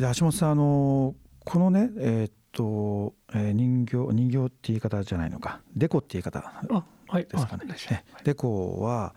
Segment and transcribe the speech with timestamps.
[0.00, 1.14] で橋本さんあの
[1.44, 6.38] このねえーっと、えー人形人形って言い方じゃないのかデコって言い方
[6.70, 7.64] あはいですかね。
[7.66, 9.14] ねデコは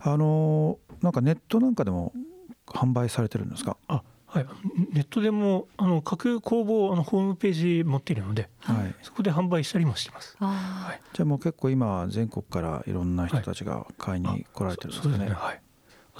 [0.00, 2.12] あのなんかネットなんかでも
[2.66, 3.76] 販売されてるんですか？
[3.88, 4.46] あはい。
[4.92, 8.94] ネットでもあの各工房あのホームページ持っているのではい。
[9.02, 10.36] そこで販売したりもしてます。
[10.40, 11.00] あはい。
[11.12, 15.18] じゃあもう結構今全国からいろんな人たちが買いに来られてるんですね。
[15.18, 15.34] ですね。
[15.34, 15.56] はい。
[15.56, 15.60] あ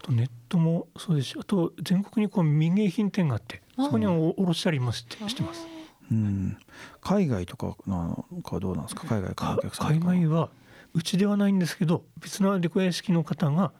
[0.04, 5.66] とネットもそうですしあと全国にこう民芸品店があってあそこにお卸したりもしてしてます。
[6.12, 6.58] うん、
[7.00, 9.06] 海外とかなんかはどうなんですか？
[9.06, 10.50] 海外からのお客さん海外は
[10.92, 13.72] うちではないんですけど別なレコヤ式の方が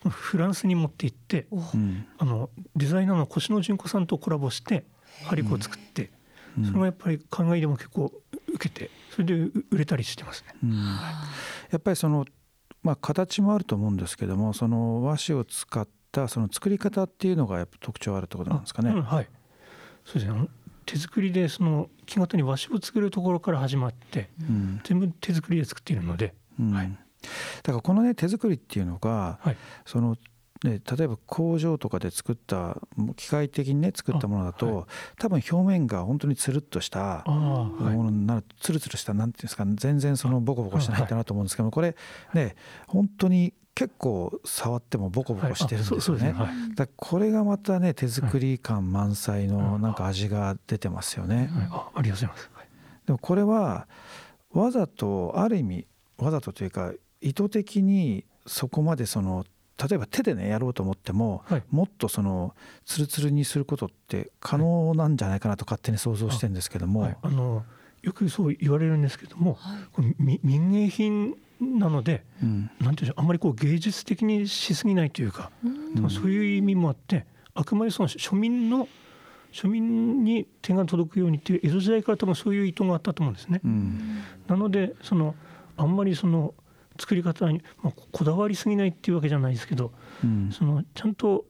[0.00, 2.06] そのフランスに持って行っておうん。
[2.18, 4.84] あのデザイナーの越野純子さんとコラボして
[5.24, 6.10] ハリコを作って
[6.56, 6.66] うん。
[6.66, 8.12] それがやっぱり海外でも結構
[8.52, 10.54] 受けてそれでう売れたりしてますね。
[10.62, 10.72] うん。
[11.70, 12.24] やっぱりその、
[12.84, 18.90] まあ、形もあると思うんですけどもその和紙を使ったその作り方っていうのがやっぱ特徴あるってことなんですかね。
[18.90, 19.28] うんはい。
[20.04, 20.48] そうですね。
[20.86, 24.80] 手作りでその木型に和紙を作るところから始まってうん。
[24.84, 26.72] 全部手作りで作っているので、うん。
[26.72, 26.90] はい。
[27.62, 29.56] だからこのね手作りっていうのがはい。
[29.86, 30.16] その
[30.64, 32.78] ね、例えば工場とかで作った
[33.16, 34.86] 機械的にね作ったものだと、あは
[35.18, 41.94] 多分表面が本当につるっとしたものになるつるつるしたなんていうんですか全然そのボコボコしてないんだなと思うんですけどもこれ
[42.32, 46.00] ね本当に結構触ってもボコボコしてるんですよね。
[46.00, 46.32] そうそうですね。
[46.32, 46.88] はい。
[46.96, 49.48] これがまたね手作り感満載はい。
[49.48, 51.50] のなんか味が出てますよね。
[51.52, 51.68] はい。
[51.70, 52.50] あありがとうございます。
[52.54, 52.68] はい。
[53.06, 53.86] でもこれは
[54.52, 59.44] わざとある意味わざとというか意図的にそこまでその
[59.76, 61.62] 例えば手でねやろうと思っても、はい。
[61.70, 67.64] もっとそのツルツルにすることって可能なんじゃないかなと勝手に想像してるんですけども、はい、あの
[68.02, 69.78] よくそう言われるんですけども、はい。
[69.92, 72.70] これみ民芸品なのでうん。
[72.80, 75.68] なんていうんでしょうあんまりこう芸術的にしすぎないというか、う
[76.06, 76.10] ん。
[76.10, 78.88] そういう意味もあってあくまでその庶民の
[79.52, 83.60] 庶民に手が届くようにっていう江戸時代から多分そういう意図があったと思うんですね。
[83.64, 84.22] うん。
[84.48, 85.34] なのでその
[85.76, 86.54] あんまりその
[86.98, 90.50] 作り方に、まあ、ここだわりすぎないっていうわけじゃないですけどうん。
[90.52, 91.44] そのちゃんと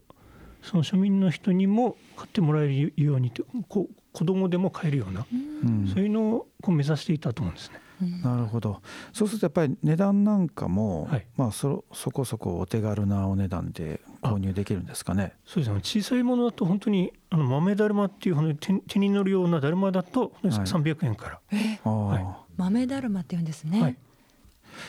[0.63, 5.27] その庶民の人にも買ってもらえるようにってこう子供でも買えるような、
[5.65, 5.87] うん。
[5.89, 7.81] そういうのをこう目指していたと思うんですね。
[8.23, 8.81] なるほど。
[9.13, 11.27] そうするとやっぱり値段なんかも、はい。
[11.37, 15.35] まあそそこそこお手軽なお値段で購入できるんですかね。
[15.47, 15.81] そうですね。
[15.83, 20.53] 小さいものだと本当にあの豆だるまっていう本当に手手に乗るようなだるまだとはい。
[20.53, 21.91] 300円から、えあー。
[21.91, 22.27] はい。
[22.57, 23.97] 豆だるまって言うんですね。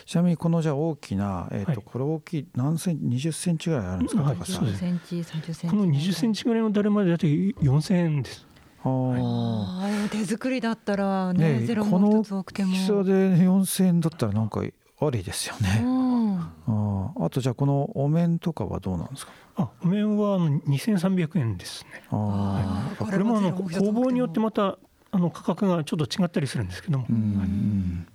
[0.06, 5.76] はいちなみにこのじゃあ大きな、えーとはいこれ大きい何センチ20センチぐらいあるんですか、はい高さそうですセンチ、三十センチ。
[5.76, 8.46] この20センチぐらいのだるまでだと4000円です。
[8.84, 12.72] あーあ手作りだったらね、ねえゼロこのも一つ多くても。
[12.72, 15.80] 大きさで4000円だったらなんかありですようね。
[15.82, 16.38] ん。
[16.40, 19.32] あーあとじゃあこのお面とかはどうなんですか？
[19.56, 22.04] あ、お面はあの2300円ですね。
[22.12, 24.78] あーあーこれもあの工房によってまた
[25.12, 28.08] あの価格がちょっと違ったりするんですけども、うんうん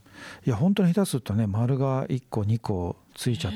[0.46, 3.52] いや本当に下手するとね丸が1個2個ついちゃっ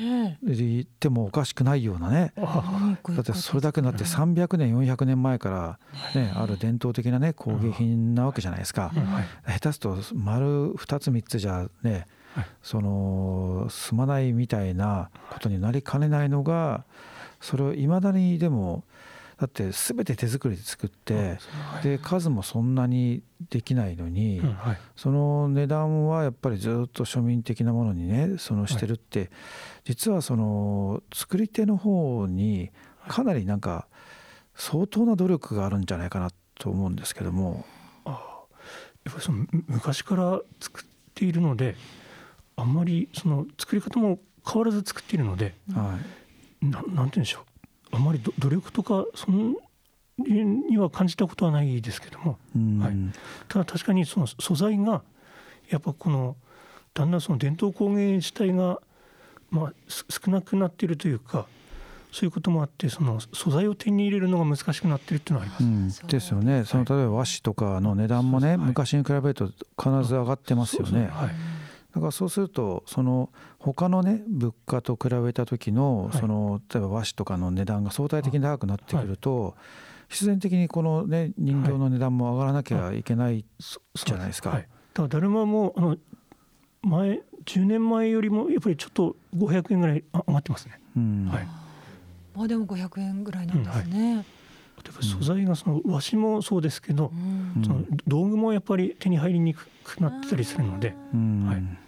[0.99, 2.33] てもおかしくないようなね。
[2.37, 5.79] あだってそれだけだって300年400年前から
[6.21, 8.89] ねある伝統的なね工芸品なわけじゃないですか。
[8.89, 9.59] はい。
[9.59, 12.45] 下手すると丸2つ3つじゃね、はい。
[12.61, 16.83] その済まないみたいなことになりかねないのが
[17.41, 18.83] それをいまだにでも
[19.39, 21.37] だって全て手作りで作って
[21.83, 24.41] で数もそんなにできないのに、
[24.95, 29.29] その値段はやっぱりずっと庶民的なものにねそのしてるって、
[29.83, 32.71] 実はその作り手の方に
[33.07, 33.87] かなりなんか
[34.55, 37.65] 相当な努力があるんじゃないかなと思うんですけども。
[38.05, 41.75] やっぱりそのむ昔から作っているので
[42.55, 45.99] あんまりその作り方も変わらず作っているのでは
[46.61, 46.65] い。
[46.65, 47.54] ななんて言うんでしょう
[47.95, 49.55] あんまりど努力とかそん
[50.17, 52.37] には感じたことはないですけども。
[52.55, 52.79] うん。
[52.79, 52.95] はい。
[53.47, 55.01] ただ確かにその素材が
[55.69, 56.35] やっぱこの
[56.93, 58.79] だんだんその伝統工芸自体が
[59.49, 61.47] まあす少なくなっているというか
[62.11, 66.01] そういうこともあってその素材を手に入れるのが難しくなっているっていうのはあります。
[66.03, 66.07] うん。
[66.07, 66.63] ですよね。
[66.65, 68.57] その例えば和紙とかの値段もね、はい。
[68.57, 71.09] 昔に比べると必ず上がってますよね。
[71.11, 71.54] はい
[71.95, 76.19] だからそうするとその他のね物価と比べた時のはい。
[76.19, 79.55] その例えば和紙とかの値段が相対的に高くなってくると
[80.09, 83.01] 必然的にこのね人形の値段も上がらなきゃい。
[83.03, 84.49] けないそじゃないですか。
[84.49, 85.97] はい、だからだるまもあの
[86.81, 90.79] 前10年前よりもやっぱりちょっと500円ぐらいあ上がってますね。
[90.97, 91.27] うん。
[91.31, 91.47] はい。
[92.35, 94.25] まあでも500円ぐらいなんですね。
[94.83, 97.11] 例えば素材がその和紙もそうですけど、
[97.55, 97.63] うん。
[97.63, 101.45] その道具もやっぱり手に入りにくくなってたりするので、うん。
[101.47, 101.84] はい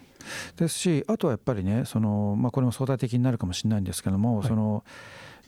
[0.56, 4.48] ですしあとはやっぱりねその、まあ、これも相対的になるかもしれないんですけども、はい。
[4.48, 4.84] その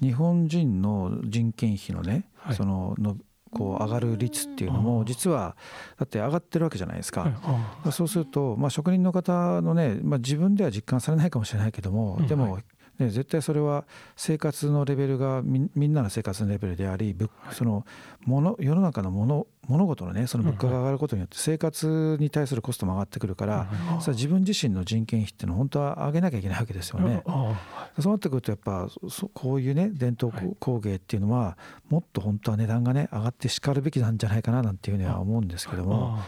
[0.01, 2.55] 日本人の人件費のね、はい。
[2.55, 3.17] そのの
[3.51, 5.55] こう上がる率っていうのも実は
[5.97, 7.31] だって上がってるわけじゃないですか。
[7.91, 12.59] そうすると、まあ、職人の方のね、まあ、自分では実感されないかもしれないけどもでも
[12.99, 13.85] ね、絶対それは
[14.17, 17.85] 生活のレベルがみみんなの生活のレベルであり、はい、その
[18.25, 23.69] もの世の中のもの物事のねその物価が上がることによって生活に対するコストも上がってくるから、
[24.01, 27.23] それは自分自身の人件費っていうのは本当は上げなきゃいけないわけですよね。
[27.99, 28.89] そうなってくるとやっぱ
[29.33, 31.57] こういうね伝統工芸っていうのは
[31.87, 36.19] もっと本当は値段がね上がってしかるべきなんじゃないかななんていうふうには思うんですけども、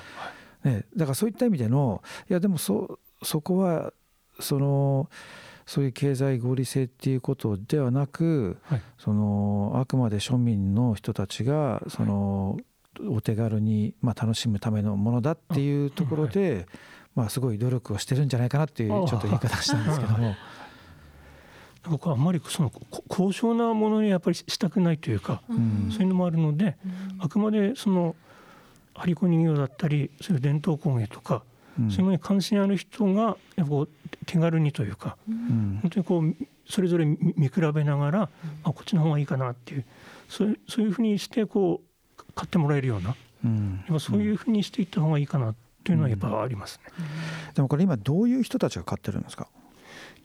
[0.64, 3.92] ね、だからそういった意味でのいやでもそそこは
[4.40, 5.10] その。
[5.66, 12.58] そういう経済合理性っていうことではなく、はい、そのあくまで庶民の人たちがその、
[13.08, 16.66] お手軽に、まあ、楽しむためのものだっていうところで、はい、
[17.16, 20.36] まあ、すごい努力をしてるんじゃないかなっていうちょっと言い方したんですけども。
[21.90, 22.72] 僕はあんまりその
[23.08, 28.16] 高尚なものにやっぱりしたくないというか、うん、そういうのもあるので、うん、あくまでその
[28.94, 31.44] 張り子人形だったりそういう伝統工芸とか、
[31.80, 33.88] うん、そういうのに関心ある人がやっぱ
[34.26, 36.36] 手軽にというか、うん、本当にこう
[36.68, 38.28] それぞれ見比べながら、うん、
[38.64, 39.86] あこっちの方がいいかなっていう
[40.30, 41.82] そうそういうふうにしてこ
[42.18, 46.92] う買ってもらえるような、うん、やっぱそういうふうにしていった方がいいかなっていうのはやっぱありますね。
[47.56, 49.48] でもこれ今どういう人たちが買ってるんですか？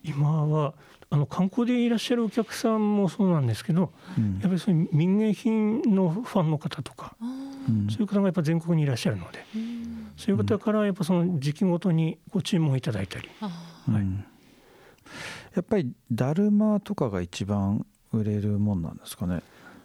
[0.05, 0.75] 今は
[1.09, 7.17] あの観光でいらっしゃるお客さんもそうなんですけど、うん、やっぱりそういう民芸品のファンの方とか、
[7.69, 14.07] うん、そういう方がやっぱ全国にいらっしゃるので、うん、そういう方からやっぱその時期ごとにご注文いただいたり、はい、
[15.55, 19.43] やっぱりだるまとかが一番売れるもんなんですかね？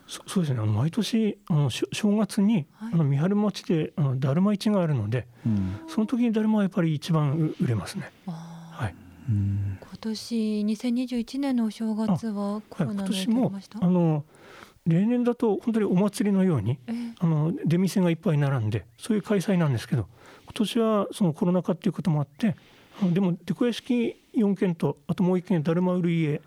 [0.07, 0.59] そそうですね。
[0.59, 1.87] あの毎年あの正
[2.17, 8.11] 月に、はい、あの三春町であのだるま市があるので、うん、その時にだるまはやっぱり一番売れますね。
[8.25, 8.95] はい、
[9.29, 13.79] 今年2021年のお正月はコロナの影響ありました？
[13.81, 14.25] あの
[14.85, 20.07] 例年だと本当にお祭りのように、えー、あの出店がいっぱい並んでそういう開催なんですけど
[20.45, 22.55] 今年はそのコロナ禍っていうこともあって
[23.13, 26.41] でもデコ屋敷4軒とあともう1軒だるま売る家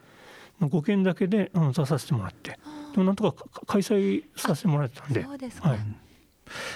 [0.60, 2.58] の5軒だけであの出させてもらって
[2.92, 5.78] でもなんとか開催させてもらえたんでそうですか、はい、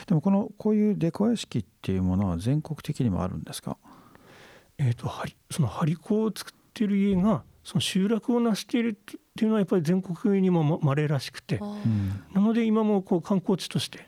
[0.07, 3.77] でもこのこういうデコ屋敷っていうものは全国的にもあるんですか？
[4.81, 5.13] えーと、と
[5.51, 11.61] その張り子を作っている家がその集落を成しているっていうのはやっぱり全国にもまれらしくて、
[12.33, 14.07] なので今もこう観光地として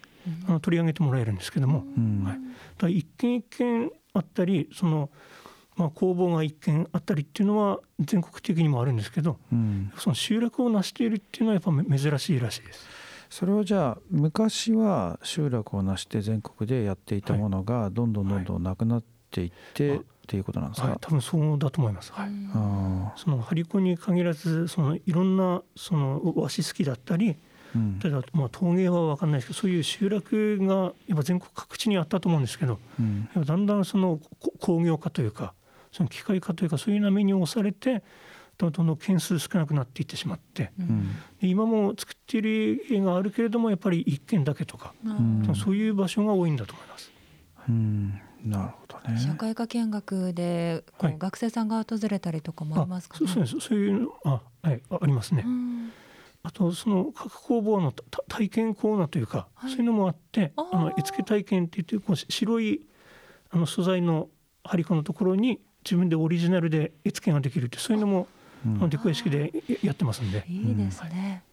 [0.48, 1.84] あの取り上げてもらえるんですけども、
[2.24, 2.38] はい、
[2.78, 5.10] だ一軒一軒あったりその
[5.76, 12.86] まあ、工房が一軒あったりっていうのは全国的にもあるんですけど、うん、その集落を成しているっていうのはやっぱ珍しいらしいです。
[13.30, 22.12] それはじゃあ昔は集落を成して全国でやっていたものがどんどんどんどんなくなっていって、はい、っていうことなんですか、はい、多分そうだと思います。
[22.12, 22.30] はい、
[23.16, 27.36] その張り子に限らずそのいろんなその和紙好きだったり、
[27.74, 34.20] うん、ただまあ陶芸は分かんないですけどそういう集落がやっぱ全国各地にあったと思うんですけど、うん、だんだんその
[34.60, 35.54] 工業化というか
[35.92, 38.02] その機械化というかそういう波に押されて
[38.58, 47.10] どんどん件数少なくなっていってしまって、うん、今も作っている家があるけれどもやっぱり1軒だけとか、うん、そういう場所が多いんだと思います。
[47.68, 49.18] うん、なるほどね。
[49.20, 55.44] 社会科見学でこう、学生さんが訪れたりとかもありますか、ね、そうですそういうあはいありますね。
[56.42, 57.92] あとその各工房の
[58.28, 62.86] 体験コーナーというか、はい、そういうのもあってあの絵付け体験って言ってこう白い
[63.50, 64.28] あの素材の
[64.64, 68.26] 張り子のところに自分でオリジナルで絵付けができるってそういうのも、
[68.64, 70.44] うん、デコ屋敷でやってますんで。
[70.48, 71.44] いいですね。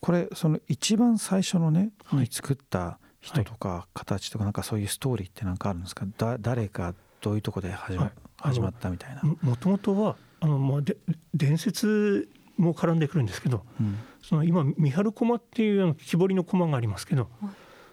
[0.00, 6.06] これその一番最初のね、はい、作った人とか形とかなんかそういうストーリーって何かあるんですか？
[6.18, 9.22] だ誰かどういうとこで始ま,、始まったみたいな。
[9.42, 10.96] もともとはあのまあで
[11.34, 17.28] 伝説も絡んでくるんですけど、うん、その今三春駒っていうあの木彫りの駒がありますけど。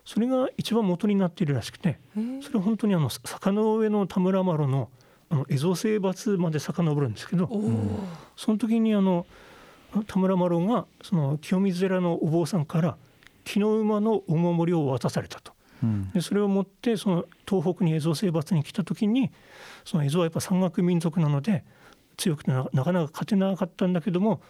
[0.06, 2.00] それが一番元になっているらしくて
[2.42, 4.90] それは本当にあの坂の上の田村麻呂の
[5.30, 7.50] あの蝦夷征伐まで遡るんですけど
[8.38, 9.26] その時にあの
[10.08, 12.98] 田村麻呂がその清水寺のお坊さんから
[13.48, 15.54] 木の馬のお守りを渡されたと。
[16.14, 19.32] でそれを持ってその東北に蝦夷征伐に来た時に
[19.86, 21.64] その蝦夷はやっぱ山岳民族なので
[22.18, 24.42] 強くてなかなか勝てなかったんだけども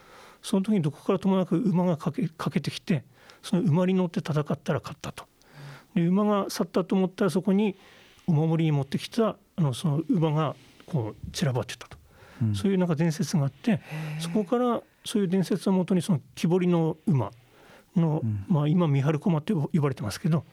[0.41, 3.03] その時にどこからともなく馬がかけかけてきて
[3.43, 5.25] その馬に乗って戦ったら勝ったと。
[5.93, 7.75] で馬が去ったと思ったらそこに
[8.25, 11.97] お守りに持ってきたあのその馬がこう散らばってたと、
[12.41, 13.81] うん、そういうなんか伝説があって
[14.19, 17.31] そこからそういう伝説をもとにその木彫りの馬
[17.99, 20.45] の、うん、まあ、今三春駒って呼ばれてますけど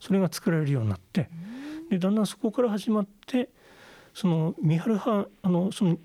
[0.00, 1.28] それが作られるようになって。
[1.90, 3.48] でだんだんそこから始まって
[4.14, 5.98] その三春藩あのその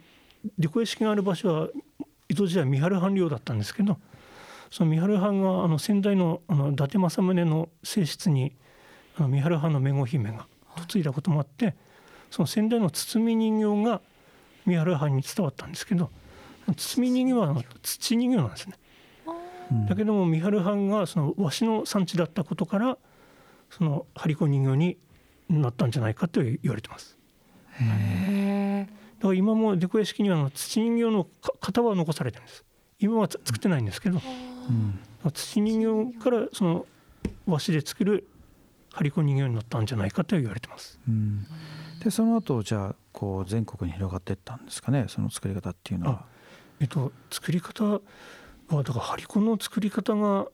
[0.58, 1.70] 利己屋敷がある場所は
[2.28, 3.98] 江戸時代三春藩領だったんですけど
[4.72, 8.52] その三春藩があの先代のあの伊達政宗の正室に
[9.18, 11.74] あの三春藩の女子姫が嫁いだこともあって、
[12.30, 14.02] その先代の包み人形が
[14.66, 16.10] 三春藩に伝わったんですけど
[16.76, 18.76] 包み人形はあの土人形なんですね。
[19.72, 22.98] うんだけども三春藩がその和紙の産地だったことから
[23.70, 24.98] その張子人形に
[25.50, 27.18] なったんじゃないかと言われてます。
[27.80, 28.88] へ
[29.20, 32.64] だから今もデコ屋敷にはあの土人形のか型は残されてるんです。
[33.00, 34.22] 今はつ作ってないんですけど
[34.70, 35.00] うん
[35.32, 36.86] 土人形からその
[37.46, 38.28] 和紙で作る
[38.94, 41.00] 張子人形になったんじゃないかと言われてます。
[41.08, 41.46] うん
[42.04, 46.26] でその後じゃあこう全国に広がっていったんですかねその作り方っていうのは。
[46.80, 48.02] えっと作り方
[48.70, 50.48] はだから張子の作り方が、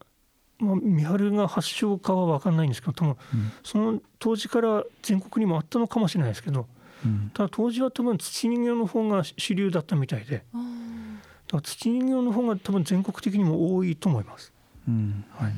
[0.59, 3.51] まあ、三春が発祥かは分かんないんですけど多分うん。
[3.63, 6.67] その当時から全国にもあったのかもしれないですけど
[7.05, 7.31] うん。
[7.33, 11.21] ただ当時は多分土人形の方が主流だったみたいでだかあ
[11.53, 14.53] ら土人形の方が多分全国的にも多いと思います。
[14.87, 15.23] うん。
[15.31, 15.53] はい。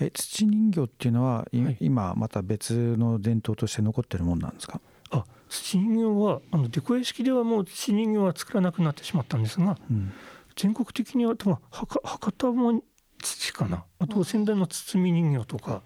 [0.00, 1.76] え土人形っていうのは、いはい。
[1.80, 4.80] 今また別の伝統として残ってるもんなんですか？
[5.10, 10.12] あ土人形はあのデコ屋敷ではもう土人形は作らなくなってしまったんですがうん
[10.58, 12.82] 全国的には多分博博多も
[13.22, 13.84] 土かな？
[14.00, 15.82] あと仙台の包み人形とか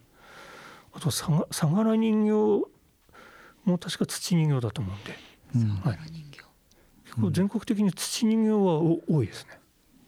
[0.95, 2.31] あとさが相良人形
[3.65, 5.17] も確か土人形だと思うんで
[5.57, 6.39] うんはいー人形
[7.05, 9.59] 結構全国的に土人形はお多いですね。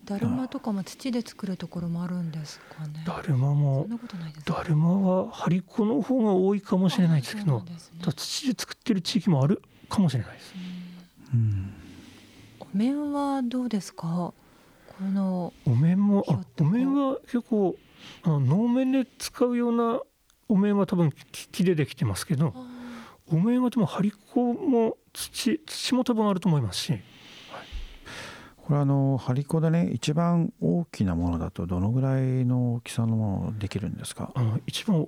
[0.06, 3.04] だるまとかも土で作るところもあるんですかね。
[3.06, 4.54] だるまそもんなことないですか。
[4.54, 10.54] だるまは張り子の方が多いかもしれないですけどね土で作ってる地域もあるかもしれないです。
[11.34, 11.72] うん
[12.60, 14.34] お面はどうですか？
[14.98, 17.76] このお面もあお面は結構
[18.22, 20.00] あの能面で使うような
[20.48, 22.54] お面は多分木木でできてますけど
[23.30, 26.92] お面はでも張り子も土土も多分あると思いますし。
[28.56, 34.32] これあの張子でね一番大きなものだとどのぐらいの大きさのものできるんですか？
[34.34, 35.06] あの一番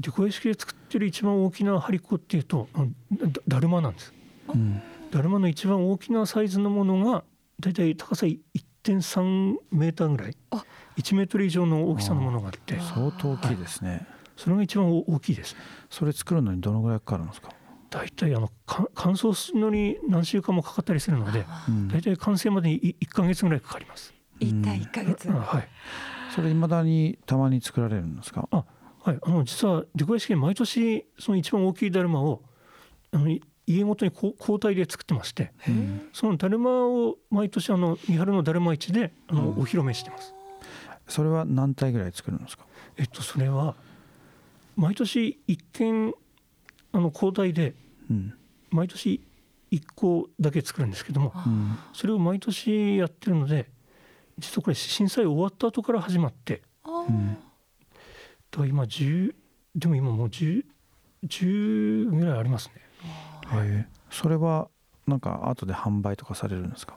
[0.00, 2.66] デコ屋敷で作ってる一番大きな張り子っていうと
[3.12, 4.14] だだるまなんです。
[4.48, 4.80] うん。
[5.10, 7.24] だるまの一番大きなサイズのものが
[7.60, 8.24] だいたい高さ
[8.84, 10.36] 1.3メーターぐらい？
[10.50, 10.64] あ
[10.96, 14.06] 1メートル以上の大きさのものがあって相当大きいですね。
[14.36, 15.60] それが一番大きいですね。
[15.90, 17.50] それ作るのにどのぐらいかかるんですか？
[17.90, 24.12] だいたいあのか乾燥するのに何週間もかかったりするのでうんだいたい完成までに1か月ぐらいかかります。
[24.40, 25.30] 一体一ヶ月。
[25.30, 25.68] あはい、
[26.34, 28.48] それ未だにたまに作られるんですか？
[28.50, 32.42] はい、あの実はデコ屋敷で毎年その一番大きいだるまを
[33.12, 40.34] あのい家ごとにこう交代で作ってましてうんそのだるまを毎年あの三春のだるま市であのうんお披露目してます。
[41.08, 42.64] それは何体ぐらい作るんですか？
[42.96, 43.74] えっとそれは
[44.76, 46.12] 毎年一件
[46.92, 47.74] あの交代で
[48.10, 48.34] うん
[48.70, 49.20] 毎年
[49.70, 53.68] 一個だけ作るんですけどもあうんそれを毎年やってるので
[54.38, 57.34] 実はこれ震災終わった後から始まってあうんだ
[58.58, 59.34] から今10
[59.74, 60.64] でも今もう 10,
[61.26, 62.83] 10ぐらいありますね。
[63.46, 64.68] はいそれは
[65.06, 66.96] なんか後で販売とかされるんですか？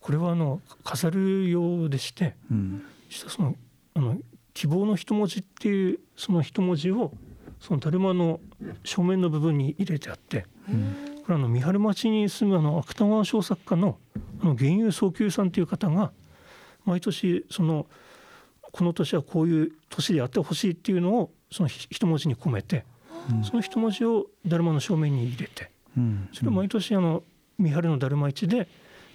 [0.00, 2.82] これはあの飾るようでしてうん。
[3.08, 3.56] 実はその
[3.94, 4.16] あの
[4.54, 7.12] 希望の一文字っていうその一文字を
[7.60, 8.40] そのだるまの
[8.84, 11.22] 正面の部分に入れてあってうん。
[11.24, 13.98] これあの三春町に住むあの芥川賞作家の
[14.40, 16.12] あの源遊宗久さんという方が
[16.84, 17.86] 毎年その
[18.72, 22.84] この年はこういう年であってほしいっていうのをそのひ一文字に込めてうん
[23.42, 27.22] その一文字をだるまの正面に入れてうんそれを毎年あの
[27.58, 28.68] 三春のだるま市で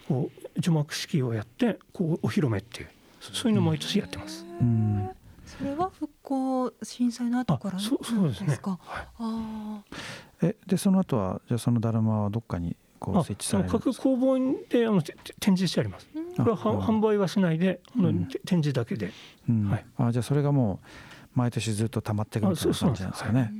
[0.08, 2.89] こう除幕式をやってこうお披露目っていう
[3.20, 4.46] そそういうのを毎年やってます。
[4.60, 5.10] うん
[5.46, 8.80] それは復興震災の後からあそうそうですねか？
[8.84, 9.82] はいあ
[10.41, 13.91] えでその後はじゃあそのだるまはどっかにこうあ設置されるんですか？
[13.91, 14.38] 各工房
[14.70, 16.08] であの展示してあります。
[16.38, 16.44] あ。
[16.44, 19.12] これははあ販売はしないで、うんて展示だけで。
[19.50, 20.88] うんはいあじゃあそれがもう
[21.36, 23.51] 毎年ずっと溜まっていくみたいなあそう感じなんですかね。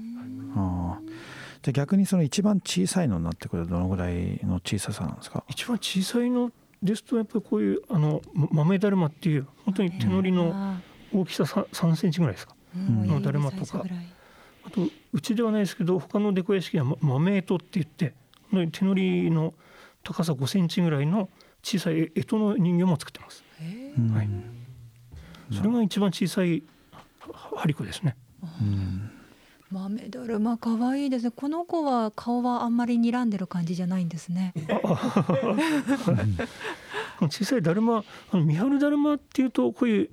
[1.62, 5.44] うんああじゃあ逆にその一番小さいのになってくるとどのぐらいの小ささなんですか？
[5.48, 6.52] 一番小さいの
[6.82, 10.82] ですとやっぱりこういうあのま豆だるまっていう本当に手乗りのあ
[11.14, 12.56] 大きさ 3, 3センチぐらいですか？
[12.76, 13.84] うんのだるまとか
[14.64, 18.14] あとうちではないですけど他のデコ屋敷はま豆糸って言って
[18.50, 19.54] 本当に手乗りの
[20.04, 21.30] 高さ5センチぐらいの
[21.62, 23.44] 小さい干支の人形も作ってます。
[24.14, 24.30] はい
[25.56, 26.64] それが一番小さい
[27.30, 28.16] は張り子ですね。
[28.62, 29.11] うん
[29.72, 31.32] 豆だるま可愛いですね。
[31.32, 34.54] この子は顔はあんまり睨んでる感じじゃないんですね。
[37.30, 40.10] 小さいだるまあの三春だるまっていうとこういう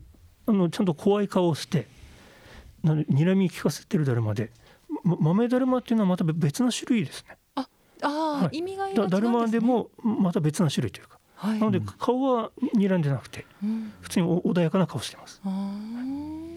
[0.46, 1.88] あのちゃんと怖い顔をして
[2.84, 4.52] な睨み聞かせてるだるまで、
[5.02, 7.36] ま、豆だるまっていうのはまた別な種類ですね。
[7.56, 7.68] あ
[8.02, 8.08] あ、
[8.44, 15.40] はい意味がいだだるまでもまた別な種類というかはいなので顔は睨んでなくてうん普通にお穏やかな顔してます。
[15.44, 16.48] あー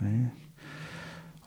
[0.00, 0.34] ね、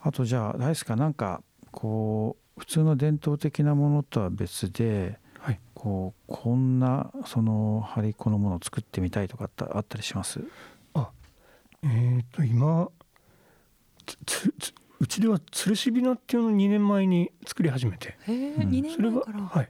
[0.06, 5.60] あとじゃああれですかなんかこう普通の伝統的なものとは別ではい。
[5.74, 10.40] こうこんなその張り子のものを作ってみたいとかってあったりします？
[11.82, 12.88] えっ、と今
[14.06, 19.40] つつつうちでは吊るしびなっていうのを2年前に作り始めて、へえ、うん二年それは前から。
[19.44, 19.68] はい。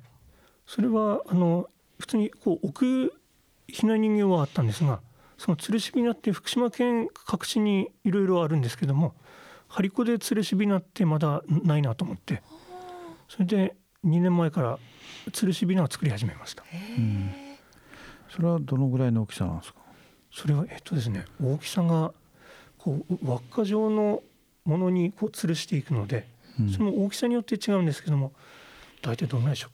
[0.66, 3.20] それはあの普通にこう置く
[3.66, 5.00] ひな人形はあったんですが、
[5.38, 9.14] その吊るしびなって福島県各地にいろいろあるんですけども、
[9.74, 12.42] 張り子で吊るしびなってまだないなと思って、
[13.28, 14.78] それで2年前から
[15.32, 16.62] 吊るしびなを作り始めました。
[16.96, 17.32] うん
[18.30, 19.80] それはどのぐらいの大きさなんですか？
[20.32, 22.12] それはえっとですね大きさが
[22.78, 24.22] こう輪っか状の
[24.64, 26.26] ものにこう吊るしていくので、
[26.60, 26.70] うん。
[26.70, 28.32] それも大きさによって違うんですけども
[29.02, 29.68] 大体どのぐらいでしょ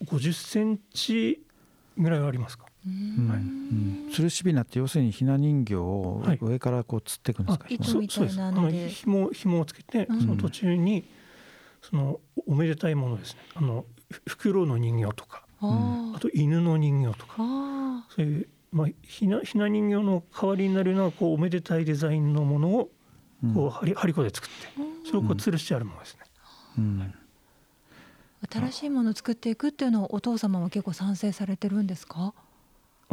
[0.00, 1.42] う？50センチ
[1.98, 2.64] ぐらいはありますか？
[2.86, 2.96] ううん
[3.28, 3.30] ん
[4.06, 4.10] うん。
[4.12, 6.38] 吊るしびなって要するにひな人形をはい。
[6.40, 8.70] 上からこう吊っていくんですか、糸紐みたいなので。
[8.70, 9.04] そうです。
[9.06, 10.20] あの紐紐をつけて、うん。
[10.20, 11.04] その途中に
[11.82, 13.40] そのおめでたいものですね。
[13.54, 17.34] あのふフクロウの人形とかああと犬の人形とか。
[17.38, 22.90] あそういう、まあ、ひなひな人形の代わりになるようなこうおめでたいデザインのものを
[23.42, 23.54] うん。
[23.54, 25.06] こう針針子で作ってうん。
[25.06, 26.20] それをこう吊るしてあるものですね。
[26.78, 27.14] うん。
[28.52, 32.34] 新しいものを作っていくっていうのをお父様は結構賛成されてるんですか？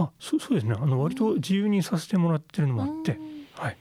[0.04, 0.76] あそうそうですね。
[0.78, 3.46] あの割と自由にさせてもらってるのもあって、うん。
[3.56, 3.78] はい、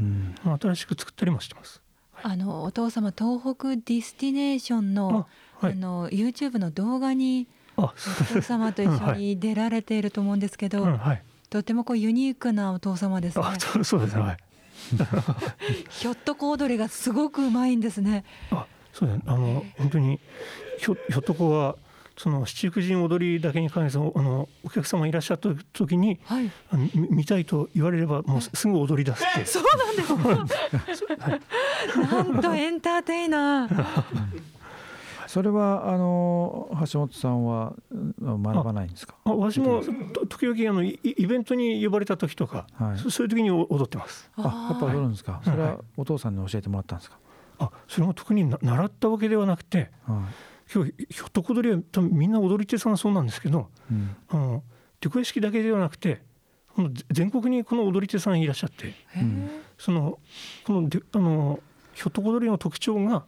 [0.00, 0.34] うん。
[0.44, 1.82] まあ新しく作ったりもしてます。
[2.22, 5.26] あのお父様東北ディスティネーションの
[5.60, 5.74] あはい。
[5.74, 11.22] あの YouTube の動画にあお父様と一緒に出られていると思うんですけど、うんはい。
[11.50, 13.44] とてもこうユニークなお父様ですね。
[13.46, 14.36] あそうそうですねはい。
[15.88, 18.24] ひょっとこ踊りがすごくうまいんですね。
[18.50, 19.22] あそうですね。
[19.26, 20.18] あの本当に
[20.78, 21.76] ひょひょっとこは
[22.16, 26.50] その七福神踊りだけに関してあのお客様いらっしゃった時にはい。
[26.70, 29.44] あのみ見たいと言われればもうすすぐ踊り出すって。
[29.44, 29.92] そうな
[30.42, 30.52] んで
[30.94, 31.04] す
[31.98, 33.84] なんとエンターテイナー。
[35.26, 37.96] それはあの橋本さんはう
[38.30, 39.16] ん学ばないんですか？
[39.24, 42.98] あ私もと時々あのイイベントに呼ばれた時とか、はい。
[42.98, 44.30] そそういう時に踊ってます。
[44.36, 45.40] あやっぱ踊るんですか？
[45.42, 45.44] い。
[45.44, 47.16] それはお父さんに教えてもらったんですか？
[47.58, 54.16] あそれも特にな習ったわけではなくてはい今日ひょっとこ踊りは多分みんな踊り手さんはそうなんですけどうん。
[54.28, 54.62] あの
[55.00, 56.22] 出古屋敷だけではなくて
[56.74, 58.94] このぜ全国にこの踊り手さんいらっしゃって
[59.78, 60.18] その
[60.64, 61.60] このであの
[61.92, 63.24] ひょっとこ踊りの特徴が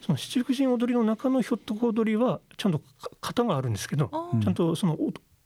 [0.00, 2.84] その七福神踊りの中のひょっとこ踊りはちゃんとか
[3.20, 4.10] 型があるんですけど
[4.42, 4.98] ちゃんとその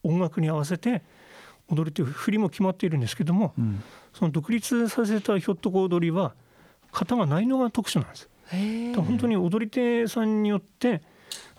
[0.03, 1.03] お音楽に合わせて
[1.69, 3.83] 踊るという振りも決まっているんですけどもうん。
[4.13, 6.35] その独立させたひょっとこ踊りは
[6.93, 8.29] 型がないのが特殊なんです。
[8.97, 11.03] 本当に踊り手さんによって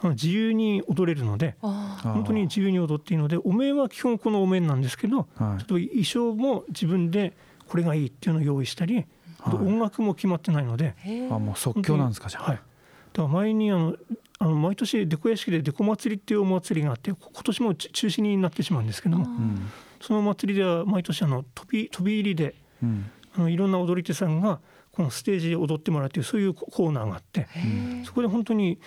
[0.04, 5.28] 自由に踊れるので本当に自由に踊っていいのでお面は基本このお面なんですけどはい。
[5.38, 7.34] ちょっと衣装も自分で
[7.68, 9.06] これがいいっていうのを用意したり
[9.40, 10.96] あとはい音楽も決まってないので、
[11.32, 13.96] あもう即興なんですかじゃあ、はい、だから前にあの
[14.40, 19.28] あの毎年デコ屋敷でデコ祭りっていうお祭りがあってこ今年も中中止になってしまうんですけども
[20.02, 23.12] そのお祭りでは毎年あの飛び飛び入りでうん。
[23.38, 24.60] あのいろんな踊り手さんが
[24.96, 27.48] このステージで踊ってもらうというそういうココーナーがあって
[28.06, 28.80] そこで本当に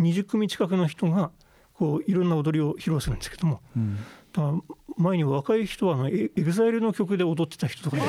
[0.00, 1.30] 20組近くの人が
[1.74, 3.98] こういろんな踊りを披露するんですけどもうん。
[4.32, 4.54] だから
[4.96, 8.00] 前に若い人はあのエ EXILE の曲で踊ってた人とかあ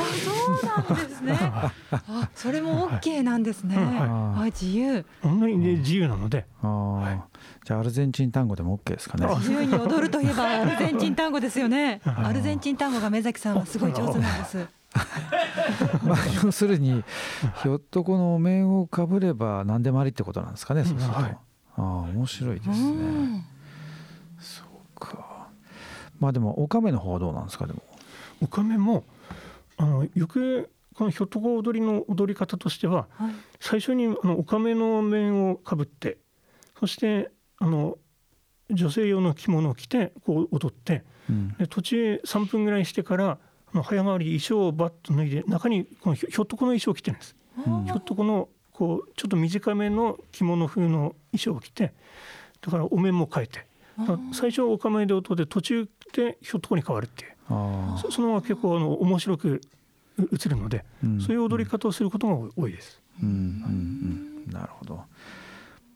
[0.83, 1.37] そうなんですね。
[1.39, 3.85] あそれも OK なんですね、はい。
[3.87, 5.05] あ自由。
[5.21, 6.45] 本当に、ね、自由なので。
[6.61, 7.19] あー。
[7.63, 9.25] じゃあアルゼンチン単語でも OK ですかね。
[9.27, 12.01] あ自由に踊るといえばアルゼンチン単語ですよね。
[12.03, 12.25] はい。
[12.25, 14.67] アルゼンチン単語が目崎さんはすごい上手なんです
[16.03, 17.03] まあ要するに
[17.61, 21.31] ひょっとこのお面をかぶれば何でもありってことなんですかね、そうすると、はい。
[21.31, 21.37] あ
[21.77, 22.79] あ面白いですうね、
[23.37, 23.45] ん。
[24.39, 25.49] そうか。
[26.19, 27.81] まあでもおかめの方はどうなんですかでも。
[28.41, 29.03] おかめも
[29.77, 33.33] あのよくこのひょっとこ踊りの踊り方としてははい。
[33.59, 36.17] 最初にあのおかめの面をかぶって
[36.79, 37.97] そしてあの
[38.71, 41.49] 女性用の着物を着てこう踊ってうん。
[41.57, 43.37] で途中3分ぐらいしてから
[43.73, 47.35] 早変わり衣装をバッと脱いで中にこのひょっとこの衣装を着てるんです。
[47.65, 47.85] うん。
[47.85, 51.93] ひょっとこのこうちょっと短めの着物風の衣装を着て
[52.61, 53.65] だからお面も変えて
[54.33, 57.31] 最初はおかめで踊って途中でひょっとこに変わるっていう。
[57.49, 59.61] あそその方が結構あの面白く
[60.17, 61.21] う映るので、うん。
[61.21, 63.01] そういう踊り方をすることが多いです。
[63.21, 64.51] うんうんうん。
[64.51, 65.03] なるほど。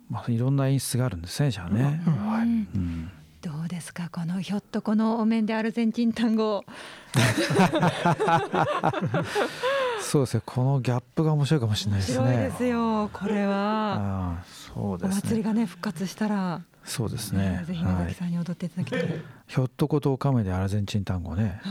[0.10, 2.02] まあいろんな演出があるんですねじゃあね。
[2.08, 2.14] うん。
[2.14, 2.48] はい。
[2.48, 2.68] うん。
[2.76, 4.10] うんどうですか？
[4.12, 6.66] このひょっとこのお面でアルゼンチン単語
[10.02, 10.44] そうですね。
[10.46, 12.18] このギャップが面白いかもしれないですね。
[12.20, 14.44] 面白いですよこれは。
[14.46, 15.22] そうおですね。
[15.22, 16.62] 祭りがね復活したら。
[16.84, 17.64] そうですね。
[17.66, 21.62] ぜひ野崎さんに踊っていただきたい、ひょっとことカメでアルゼンチン単語ね、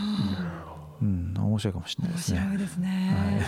[1.02, 2.40] うん、面白いかもしれない面ですね。
[2.40, 3.46] 白いですね、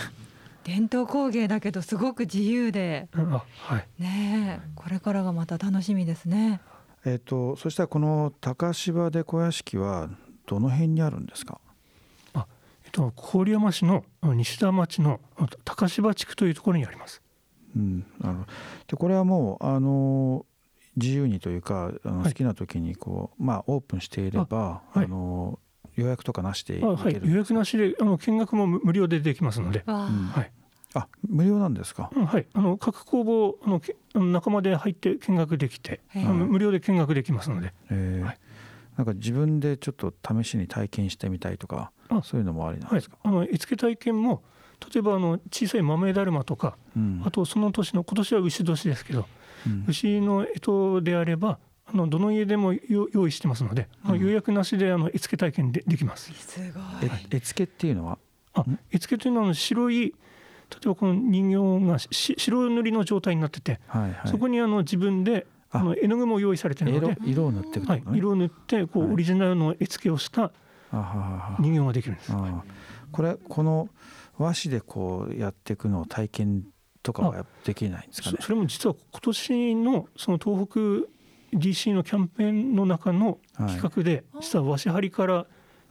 [0.63, 3.07] 伝統工芸だけどすごく自由で。
[3.15, 3.87] あはい。
[4.01, 6.59] ねえこれからがまた楽しみですね
[7.05, 10.09] えっ、とそしたらこの高芝で小屋敷は
[10.45, 11.59] どの辺にあるんですか？
[12.35, 12.39] え
[12.87, 17.21] っと郡山市のあの西田町のあの高芝地区というところにあります。
[17.75, 18.47] うん、なるほど。
[18.87, 20.45] でこれはもうあの
[20.97, 22.27] 自由にというかあのはい。
[22.27, 25.07] 好きな時にこう、まあオープンしていればあ、はい。
[25.07, 25.57] の
[25.95, 27.19] 予約とかなしでいけるあはい。
[27.23, 29.83] 予約なしであの見学も無無料でできますので。
[29.87, 30.51] うんはい
[30.93, 33.81] あ無料なんですか、うんはい、あの各工房あの
[34.25, 38.25] 仲間で入って見学できて、あの無料で見学できますので、えー。
[38.25, 38.39] はい。
[38.97, 44.43] なんか自分でちょっと試しに体験してみたいとかあそういうのもありなんはいですか、、あの絵付け体験も
[44.93, 47.21] 例えばあの小さい豆だるまとか、うん。
[47.25, 49.25] あとその年の今年は牛年ですけど、
[49.65, 49.85] うん。
[49.87, 56.33] 牛の干支であればあのどの家でもよ用意してますので、あの予約なしであの絵付け体験でできます。
[56.33, 56.83] すごい。
[57.31, 58.17] え絵付けっていうのは？
[58.53, 60.13] あ絵付けというのはあの白い
[60.71, 64.27] 例えばこの人形がし白塗りの状態になってて、はいはい。
[64.29, 65.79] そこにあの自分であ。
[65.79, 69.09] あの絵の具も用意されているの色で、色を塗っていくってはい色を塗ってこはい。
[69.09, 70.51] うオリジナルの絵付けをした
[71.59, 72.33] 人形ができるんです。
[73.11, 73.89] これこの
[74.37, 76.63] 和紙でこうやっていくのを体験
[77.03, 78.37] とかはできないんですかね？
[78.39, 80.79] そそれも実は今年のその東北
[81.57, 85.45] DC のキャンペーンの中の企画で、実は和紙張りから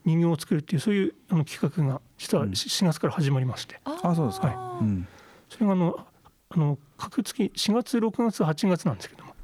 [0.05, 2.51] 人形を作るっていうそういうあの企画が実はうん。
[2.51, 5.07] 4月から始まりまして、あそうですか、はうん。
[5.49, 6.07] それがあの
[6.51, 9.35] あの各月4月6月8月なんですけども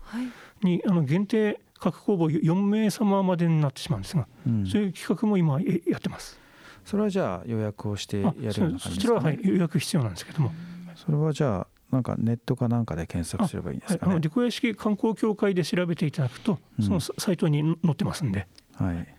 [0.62, 0.66] い。
[0.66, 4.66] にあの限定各工房4名様までになってしまうんですが、うん。
[4.66, 6.38] そういう企画も今えやってます。
[6.84, 10.52] それはじゃあ予約をしてやあるようそな感じですそちらは、か、ねはい、予約必要なんですけども、
[10.94, 16.84] それはじゃあなんかネットかなんかで検索すればいいんですはい、あのかねデコ屋敷観光協会で調べていただくと、うん。
[16.84, 19.15] そのササイトに載ってますんで、はい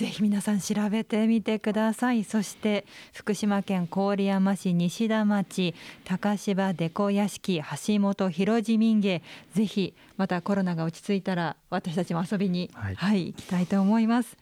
[0.00, 2.24] ぜひ皆さん調べてみてください。
[2.24, 5.74] そして福島県郡山市西田町
[6.06, 12.94] 高芝デコ屋敷橋本広寺民芸ぜひまたコロナが落ち着いたら私たちも遊びにはい。
[12.94, 14.38] はい、行きたいと思います。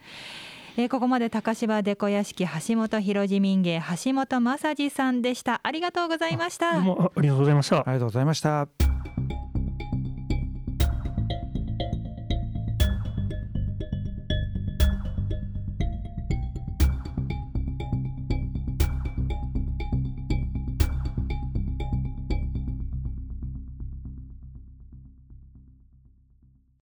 [0.77, 5.59] えーここまで高芝デコ屋敷橋本広寺民芸橋本正治さんでした。
[5.65, 6.75] ありがとうございました。
[6.75, 7.79] どうもあありがとうございました。
[7.79, 7.83] あ。
[7.89, 8.69] りがとうございました